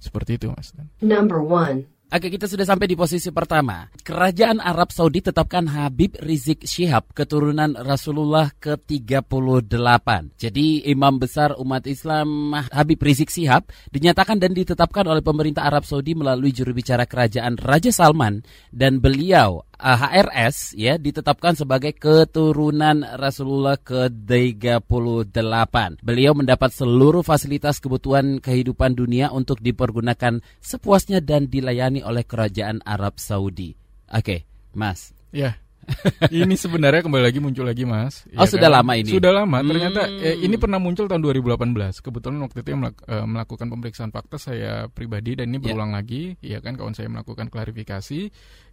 Seperti 0.03 0.35
itu, 0.35 0.51
Mas. 0.51 0.75
Number 0.99 1.39
one. 1.39 1.87
Oke, 2.13 2.29
kita 2.29 2.45
sudah 2.45 2.69
sampai 2.69 2.85
di 2.85 2.93
posisi 2.93 3.33
pertama. 3.33 3.89
Kerajaan 4.05 4.61
Arab 4.61 4.93
Saudi 4.93 5.25
tetapkan 5.25 5.65
Habib 5.65 6.21
Rizik 6.21 6.69
Syihab 6.69 7.09
keturunan 7.17 7.73
Rasulullah 7.73 8.53
ke-38. 8.53 10.37
Jadi 10.37 10.85
imam 10.93 11.17
besar 11.17 11.57
umat 11.57 11.89
Islam 11.89 12.53
Habib 12.69 13.01
Rizik 13.01 13.33
Syihab 13.33 13.65
dinyatakan 13.89 14.37
dan 14.37 14.53
ditetapkan 14.53 15.09
oleh 15.09 15.25
pemerintah 15.25 15.65
Arab 15.65 15.89
Saudi 15.89 16.13
melalui 16.13 16.53
juru 16.53 16.77
bicara 16.77 17.09
kerajaan 17.09 17.57
Raja 17.57 17.89
Salman 17.89 18.45
dan 18.69 19.01
beliau 19.01 19.65
eh, 19.83 19.99
HRS 19.99 20.79
ya 20.79 20.95
ditetapkan 20.95 21.59
sebagai 21.59 21.91
keturunan 21.99 23.03
Rasulullah 23.19 23.75
ke-38. 23.77 25.75
Beliau 26.01 26.33
mendapat 26.39 26.71
seluruh 26.71 27.27
fasilitas 27.27 27.83
kebutuhan 27.83 28.39
kehidupan 28.39 28.95
dunia 28.95 29.35
untuk 29.35 29.59
dipergunakan 29.59 30.39
sepuasnya 30.63 31.19
dan 31.19 31.51
dilayani 31.51 32.07
oleh 32.07 32.23
kerajaan 32.23 32.79
Arab 32.87 33.19
Saudi. 33.19 33.75
Oke, 34.07 34.47
Mas. 34.73 35.11
Ya. 35.35 35.59
ini 36.33 36.55
sebenarnya 36.55 37.03
kembali 37.03 37.23
lagi 37.23 37.39
muncul 37.39 37.67
lagi 37.67 37.83
mas. 37.83 38.23
Oh, 38.35 38.43
Ya 38.43 38.49
sudah 38.49 38.71
lama 38.71 38.93
ini? 38.95 39.11
Sudah 39.11 39.33
lama. 39.35 39.59
Ternyata 39.61 40.07
Hmm. 40.07 40.23
eh, 40.23 40.37
ini 40.39 40.55
pernah 40.57 40.79
muncul 40.79 41.07
tahun 41.07 41.21
2018. 41.21 41.99
Kebetulan 41.99 42.39
waktu 42.41 42.63
itu 42.63 42.69
yang 42.71 42.81
melak- 42.87 43.03
eh, 43.05 43.27
melakukan 43.27 43.67
pemeriksaan 43.69 44.11
fakta 44.11 44.37
saya 44.37 44.87
pribadi 44.89 45.35
dan 45.35 45.51
ini 45.51 45.59
Ya. 45.59 45.65
berulang 45.71 45.93
lagi. 45.93 46.39
Ya 46.39 46.59
kan 46.59 46.79
kawan 46.79 46.95
saya 46.95 47.11
melakukan 47.11 47.51
klarifikasi 47.51 48.21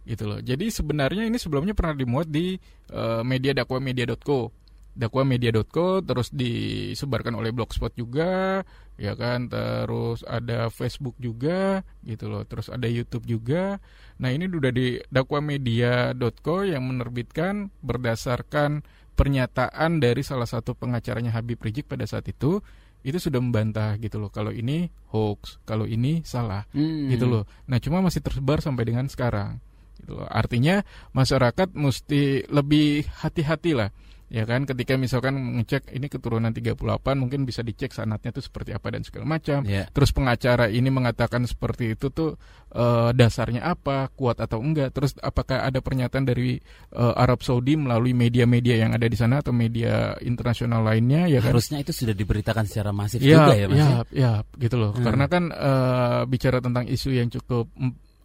gitu 0.02 0.24
loh. 0.24 0.38
Jadi 0.38 0.70
sebenarnya 0.70 1.26
ini 1.26 1.36
sebelumnya 1.36 1.74
pernah 1.74 1.94
dimuat 1.94 2.30
di 2.30 2.56
eh, 2.90 3.22
media 3.22 3.54
dakwamedia.co 3.54 4.50
dakwamedia.co 4.94 6.02
terus 6.02 6.34
disebarkan 6.34 7.38
oleh 7.38 7.54
blogspot 7.54 7.94
juga 7.94 8.62
ya 9.00 9.16
kan 9.16 9.48
terus 9.48 10.26
ada 10.28 10.68
Facebook 10.68 11.16
juga 11.16 11.80
gitu 12.04 12.28
loh 12.28 12.44
terus 12.44 12.68
ada 12.68 12.84
YouTube 12.84 13.24
juga 13.24 13.78
nah 14.20 14.28
ini 14.28 14.50
udah 14.50 14.72
di 14.74 15.00
dakwamedia.co 15.08 16.56
yang 16.68 16.84
menerbitkan 16.84 17.72
berdasarkan 17.80 18.84
pernyataan 19.14 20.00
dari 20.00 20.24
salah 20.24 20.48
satu 20.48 20.72
pengacaranya 20.76 21.32
Habib 21.32 21.60
Rizik 21.60 21.88
pada 21.88 22.04
saat 22.04 22.28
itu 22.28 22.60
itu 23.00 23.16
sudah 23.16 23.40
membantah 23.40 23.96
gitu 23.96 24.20
loh 24.20 24.28
kalau 24.28 24.52
ini 24.52 24.92
hoax 25.12 25.56
kalau 25.64 25.88
ini 25.88 26.20
salah 26.24 26.68
Hmm. 26.76 27.08
gitu 27.08 27.24
loh. 27.24 27.48
Nah, 27.64 27.80
cuma 27.80 28.04
masih 28.04 28.20
tersebar 28.20 28.60
sampai 28.60 28.84
dengan 28.84 29.08
sekarang. 29.08 29.56
Gitu 29.96 30.20
loh. 30.20 30.28
Artinya 30.28 30.84
masyarakat 31.16 31.72
mesti 31.72 32.44
lebih 32.52 33.08
hati-hati 33.24 33.72
lah. 33.72 33.88
Ya 34.30 34.46
kan 34.46 34.62
ketika 34.62 34.94
misalkan 34.94 35.58
ngecek 35.58 35.90
ini 35.90 36.06
keturunan 36.06 36.54
38 36.54 36.78
mungkin 37.18 37.42
bisa 37.42 37.66
dicek 37.66 37.90
sanatnya 37.90 38.30
tuh 38.30 38.46
seperti 38.46 38.70
apa 38.70 38.94
dan 38.94 39.02
segala 39.02 39.26
macam. 39.26 39.66
Ya. 39.66 39.90
Terus 39.90 40.14
pengacara 40.14 40.70
ini 40.70 40.86
mengatakan 40.86 41.42
seperti 41.50 41.98
itu 41.98 42.14
tuh 42.14 42.38
eh, 42.70 43.10
dasarnya 43.10 43.66
apa, 43.66 44.06
kuat 44.14 44.38
atau 44.38 44.62
enggak. 44.62 44.94
Terus 44.94 45.18
apakah 45.18 45.66
ada 45.66 45.82
pernyataan 45.82 46.30
dari 46.30 46.62
eh, 46.94 47.14
Arab 47.18 47.42
Saudi 47.42 47.74
melalui 47.74 48.14
media-media 48.14 48.78
yang 48.86 48.94
ada 48.94 49.10
di 49.10 49.18
sana 49.18 49.42
atau 49.42 49.50
media 49.50 50.14
internasional 50.22 50.86
lainnya 50.86 51.26
ya 51.26 51.42
kan? 51.42 51.50
Harusnya 51.50 51.82
itu 51.82 51.90
sudah 51.90 52.14
diberitakan 52.14 52.70
secara 52.70 52.94
masif 52.94 53.18
ya, 53.18 53.50
juga 53.50 53.54
ya, 53.58 53.66
Mas. 53.66 53.78
ya, 53.82 53.86
ya? 53.90 53.98
ya, 54.14 54.32
gitu 54.62 54.78
loh. 54.78 54.94
Hmm. 54.94 55.02
Karena 55.10 55.26
kan 55.26 55.50
eh, 55.50 56.22
bicara 56.30 56.62
tentang 56.62 56.86
isu 56.86 57.18
yang 57.18 57.26
cukup 57.34 57.66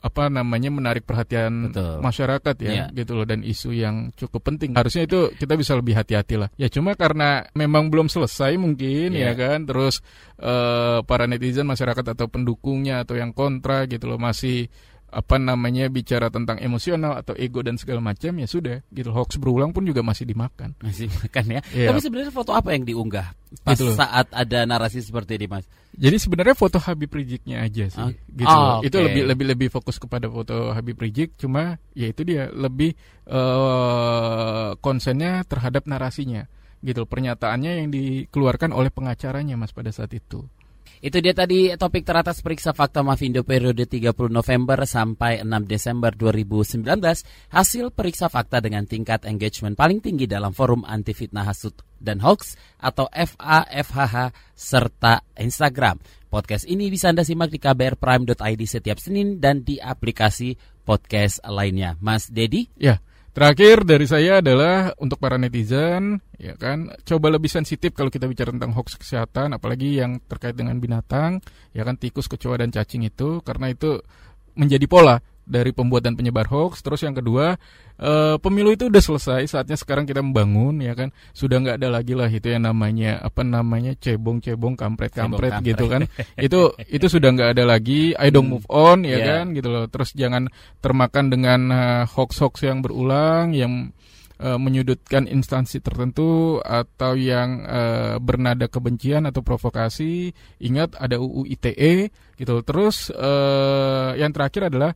apa 0.06 0.30
namanya 0.30 0.70
menarik 0.70 1.02
perhatian 1.02 1.74
Betul. 1.74 1.98
masyarakat 2.06 2.56
ya, 2.62 2.70
Iya. 2.70 2.86
gitu 2.94 3.18
loh 3.18 3.26
dan 3.26 3.42
isu 3.42 3.74
yang 3.74 4.14
cukup 4.14 4.46
penting. 4.46 4.78
Harusnya 4.78 5.10
itu 5.10 5.34
kita 5.34 5.58
bisa 5.58 5.74
lebih 5.74 5.98
hati-hati 5.98 6.38
lah. 6.38 6.50
Ya 6.62 6.70
cuma 6.70 6.94
karena 6.94 7.50
memang 7.58 7.90
belum 7.90 8.06
selesai 8.06 8.54
mungkin 8.62 9.18
Iya. 9.18 9.34
ya 9.34 9.34
kan. 9.34 9.66
Terus 9.66 10.06
eh, 10.38 11.00
para 11.10 11.26
netizen 11.26 11.66
masyarakat 11.66 12.06
atau 12.14 12.30
pendukungnya 12.30 13.02
atau 13.02 13.18
yang 13.18 13.34
kontra 13.34 13.90
gitu 13.90 14.06
loh 14.06 14.22
masih 14.22 14.70
apa 15.16 15.40
namanya 15.40 15.88
bicara 15.88 16.28
tentang 16.28 16.60
emosional 16.60 17.16
atau 17.16 17.32
ego 17.40 17.64
dan 17.64 17.80
segala 17.80 18.04
macam 18.04 18.36
ya 18.36 18.44
sudah 18.44 18.84
gitu 18.92 19.16
hoax 19.16 19.40
berulang 19.40 19.72
pun 19.72 19.88
juga 19.88 20.04
masih 20.04 20.28
dimakan. 20.28 20.76
Masih 20.84 21.08
makan 21.08 21.46
ya. 21.56 21.62
Iya. 21.72 21.88
Tapi 21.96 22.00
sebenarnya 22.04 22.34
foto 22.36 22.52
apa 22.52 22.76
yang 22.76 22.84
diunggah 22.84 23.32
pas 23.64 23.80
Gitu 23.80 23.88
loh. 23.88 23.96
saat 23.96 24.28
ada 24.36 24.68
narasi 24.68 25.00
seperti 25.00 25.40
ini, 25.40 25.48
Mas? 25.48 25.64
Jadi 25.96 26.20
sebenarnya 26.20 26.60
foto 26.60 26.76
Habib 26.84 27.08
Riziknya 27.08 27.64
aja 27.64 27.88
sih, 27.88 28.04
Oh. 28.04 28.12
gitu. 28.12 28.52
Oh, 28.52 28.60
loh. 28.60 28.80
Itu 28.84 29.00
oke. 29.00 29.06
lebih 29.08 29.24
lebih 29.32 29.46
lebih 29.56 29.68
fokus 29.72 29.96
kepada 29.96 30.28
foto 30.28 30.76
Habib 30.76 31.00
Rizik, 31.00 31.40
cuma 31.40 31.80
ya 31.96 32.12
itu 32.12 32.28
dia 32.28 32.52
lebih 32.52 32.92
eh 33.26 34.70
konsennya 34.84 35.48
terhadap 35.48 35.88
narasinya, 35.88 36.44
gitu. 36.84 37.08
Pernyataannya 37.08 37.72
yang 37.80 37.88
dikeluarkan 37.88 38.76
oleh 38.76 38.92
pengacaranya 38.92 39.56
mas 39.56 39.72
pada 39.72 39.96
saat 39.96 40.12
itu, 40.12 40.44
Itu 41.06 41.22
dia 41.22 41.38
tadi 41.38 41.70
topik 41.78 42.02
teratas 42.02 42.42
periksa 42.42 42.74
fakta 42.74 43.06
Mavindo 43.06 43.46
periode 43.46 43.86
30 43.86 44.10
November 44.26 44.90
sampai 44.90 45.46
6 45.46 45.70
Desember 45.70 46.10
2019. 46.10 46.82
Hasil 47.54 47.94
periksa 47.94 48.26
fakta 48.26 48.58
dengan 48.58 48.90
tingkat 48.90 49.22
engagement 49.30 49.78
paling 49.78 50.02
tinggi 50.02 50.26
dalam 50.26 50.50
forum 50.50 50.82
anti 50.82 51.14
fitnah 51.14 51.46
hasut 51.46 51.78
dan 52.02 52.26
hoax 52.26 52.58
atau 52.82 53.06
FAFHH 53.14 54.34
serta 54.58 55.22
Instagram. 55.38 56.02
Podcast 56.26 56.66
ini 56.66 56.90
bisa 56.90 57.14
Anda 57.14 57.22
simak 57.22 57.54
di 57.54 57.62
kbrprime.id 57.62 58.62
setiap 58.66 58.98
Senin 58.98 59.38
dan 59.38 59.62
di 59.62 59.78
aplikasi 59.78 60.58
podcast 60.82 61.38
lainnya. 61.46 62.02
Mas 62.02 62.34
Dedi? 62.34 62.66
Ya, 62.82 62.98
Terakhir 63.36 63.84
dari 63.84 64.08
saya 64.08 64.40
adalah 64.40 64.96
untuk 64.96 65.20
para 65.20 65.36
netizen, 65.36 66.24
ya 66.40 66.56
kan, 66.56 66.88
coba 67.04 67.36
lebih 67.36 67.52
sensitif 67.52 67.92
kalau 67.92 68.08
kita 68.08 68.32
bicara 68.32 68.56
tentang 68.56 68.72
hoax 68.72 68.96
kesehatan, 68.96 69.52
apalagi 69.52 70.00
yang 70.00 70.24
terkait 70.24 70.56
dengan 70.56 70.80
binatang, 70.80 71.44
ya 71.76 71.84
kan, 71.84 72.00
tikus, 72.00 72.32
kecoa 72.32 72.64
dan 72.64 72.72
cacing 72.72 73.04
itu, 73.04 73.44
karena 73.44 73.76
itu 73.76 74.00
menjadi 74.56 74.88
pola 74.88 75.20
dari 75.46 75.72
pembuat 75.72 76.04
dan 76.04 76.18
penyebar 76.18 76.50
hoax. 76.50 76.82
Terus 76.82 77.06
yang 77.06 77.14
kedua, 77.14 77.56
e, 77.96 78.36
pemilu 78.42 78.74
itu 78.74 78.90
udah 78.90 79.00
selesai, 79.00 79.46
saatnya 79.46 79.78
sekarang 79.78 80.10
kita 80.10 80.20
membangun, 80.26 80.82
ya 80.82 80.98
kan. 80.98 81.14
Sudah 81.32 81.62
nggak 81.62 81.78
ada 81.80 81.90
lagi 81.94 82.18
lah 82.18 82.28
itu 82.28 82.50
yang 82.50 82.66
namanya 82.66 83.22
apa 83.22 83.46
namanya 83.46 83.94
cebong-cebong, 83.96 84.76
kampret-kampret 84.76 85.62
gitu 85.62 85.86
kan. 85.86 86.10
itu 86.36 86.74
itu 86.90 87.06
sudah 87.06 87.30
nggak 87.32 87.56
ada 87.56 87.64
lagi. 87.64 88.18
I 88.18 88.34
don't 88.34 88.50
hmm. 88.50 88.60
move 88.60 88.68
on, 88.68 89.06
ya 89.06 89.22
yeah. 89.22 89.26
kan, 89.40 89.54
gitu 89.54 89.70
loh. 89.70 89.86
Terus 89.88 90.12
jangan 90.18 90.50
termakan 90.82 91.32
dengan 91.32 91.60
uh, 91.72 92.04
hoax-hoax 92.10 92.66
yang 92.66 92.82
berulang, 92.82 93.54
yang 93.54 93.96
uh, 94.40 94.60
menyudutkan 94.60 95.30
instansi 95.30 95.80
tertentu 95.80 96.60
atau 96.64 97.16
yang 97.16 97.64
uh, 97.64 98.16
bernada 98.20 98.68
kebencian 98.68 99.28
atau 99.30 99.42
provokasi. 99.46 100.34
Ingat 100.60 101.00
ada 101.00 101.20
UU 101.20 101.48
ITE 101.48 102.12
gitu. 102.36 102.56
Terus 102.66 103.12
uh, 103.14 104.16
yang 104.18 104.32
terakhir 104.36 104.68
adalah 104.72 104.92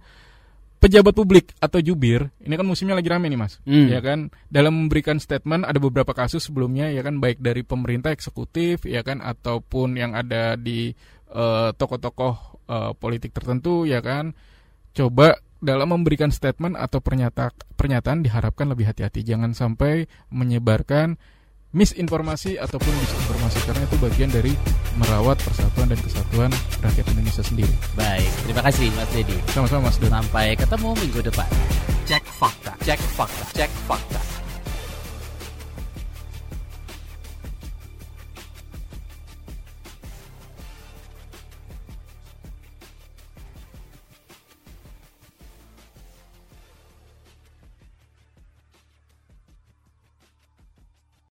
pejabat 0.80 1.12
publik 1.12 1.52
atau 1.60 1.84
jubir 1.84 2.32
ini 2.40 2.56
kan 2.56 2.64
musimnya 2.64 2.96
lagi 2.96 3.12
rame 3.12 3.28
nih 3.28 3.40
mas. 3.40 3.60
Hmm. 3.68 3.92
ya 3.92 4.00
kan? 4.00 4.32
Dalam 4.48 4.88
memberikan 4.88 5.20
statement 5.20 5.68
ada 5.68 5.78
beberapa 5.78 6.16
kasus 6.16 6.48
sebelumnya 6.48 6.88
ya 6.90 7.04
kan? 7.04 7.20
Baik 7.20 7.44
dari 7.44 7.62
pemerintah 7.68 8.16
eksekutif 8.16 8.88
ya 8.88 9.04
kan? 9.04 9.20
Ataupun 9.20 10.00
yang 10.00 10.16
ada 10.16 10.56
di 10.56 10.96
uh, 11.36 11.76
tokoh-tokoh 11.76 12.64
uh, 12.72 12.92
politik 12.96 13.36
tertentu 13.36 13.84
ya 13.84 14.00
kan? 14.00 14.32
Coba 14.96 15.38
dalam 15.60 15.92
memberikan 15.92 16.32
statement 16.32 16.80
atau 16.80 17.04
pernyataan 17.04 17.52
pernyataan 17.76 18.24
diharapkan 18.24 18.72
lebih 18.72 18.88
hati-hati. 18.88 19.28
Jangan 19.28 19.52
sampai 19.52 20.08
menyebarkan 20.32 21.20
misinformasi 21.70 22.58
ataupun 22.58 22.90
disinformasi 22.90 23.60
karena 23.70 23.82
itu 23.86 23.96
bagian 24.02 24.30
dari 24.34 24.54
merawat 24.98 25.38
persatuan 25.46 25.94
dan 25.94 26.00
kesatuan 26.02 26.52
rakyat 26.82 27.06
Indonesia 27.14 27.44
sendiri. 27.46 27.74
Baik, 27.94 28.30
terima 28.46 28.62
kasih 28.66 28.88
Mas 28.98 29.10
Dedi. 29.14 29.38
Sama-sama 29.54 29.90
Mas 29.90 29.98
Don. 30.02 30.10
Sampai 30.10 30.58
ketemu 30.58 30.90
minggu 30.98 31.20
depan. 31.22 31.50
Cek 32.10 32.26
fakta, 32.26 32.74
cek 32.82 33.00
fakta, 33.14 33.44
cek 33.54 33.72
fakta. 33.86 34.29